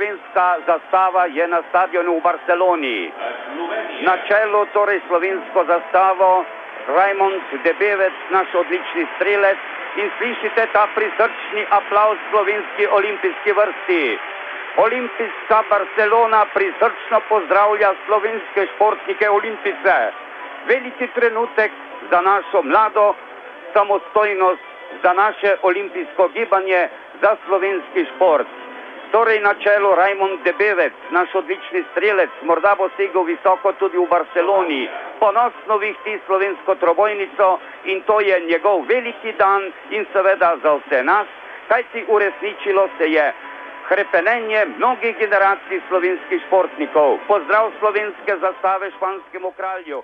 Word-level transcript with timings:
slovenska 0.00 0.56
zastava 0.66 1.26
je 1.26 1.44
na 1.48 1.60
stadionu 1.68 2.16
v 2.16 2.24
Barceloni. 2.24 3.12
Na 4.08 4.16
čelu 4.24 4.64
torej 4.72 5.00
slovensko 5.08 5.64
zastavo 5.68 6.44
Rajmond 6.88 7.44
Debevec, 7.64 8.16
naš 8.32 8.48
odlični 8.54 9.04
strelec 9.16 9.60
in 10.00 10.08
slišite 10.16 10.72
ta 10.72 10.88
prisrčni 10.96 11.68
aplauz 11.68 12.16
slovenski 12.30 12.88
olimpijski 12.88 13.52
vrsti. 13.52 14.18
Olimpijska 14.76 15.58
Barcelona 15.68 16.46
prisrčno 16.54 17.20
pozdravlja 17.28 17.92
slovenske 18.06 18.66
športnike 18.72 19.30
Olimpice. 19.30 19.96
Veliki 20.68 21.06
trenutek 21.14 21.72
za 22.10 22.20
našo 22.20 22.62
mlado 22.62 23.14
samostojnost, 23.76 24.64
za 25.02 25.12
naše 25.12 25.56
olimpijsko 25.62 26.28
gibanje, 26.28 26.88
za 27.22 27.36
slovenski 27.46 28.04
šport. 28.14 28.48
Torej 29.10 29.40
na 29.42 29.54
čelu 29.58 29.94
Rajmond 29.94 30.42
Debevec, 30.46 30.94
naš 31.10 31.34
odlični 31.34 31.82
strelec, 31.90 32.30
morda 32.46 32.76
bo 32.78 32.86
segel 32.96 33.24
visoko 33.26 33.72
tudi 33.72 33.98
v 33.98 34.06
Barceloni, 34.06 34.86
ponosno 35.18 35.78
vihti 35.82 36.14
slovensko 36.26 36.74
trobojnico 36.74 37.58
in 37.90 38.02
to 38.06 38.20
je 38.20 38.40
njegov 38.46 38.86
veliki 38.86 39.32
dan 39.38 39.72
in 39.90 40.06
seveda 40.12 40.56
za 40.62 40.74
vse 40.78 41.02
nas, 41.02 41.26
kajti 41.68 42.04
uresničilo 42.08 42.88
se 42.98 43.10
je 43.10 43.32
krepenenje 43.88 44.64
mnogih 44.78 45.18
generacij 45.18 45.80
slovenskih 45.88 46.42
športnikov. 46.46 47.18
Pozdrav 47.26 47.72
slovenske 47.78 48.36
zastave 48.40 48.90
španskemu 48.96 49.50
kralju. 49.58 50.02